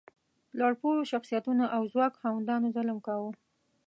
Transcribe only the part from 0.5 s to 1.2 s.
لوړ پوړو